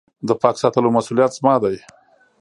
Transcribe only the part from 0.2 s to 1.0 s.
د پاک ساتلو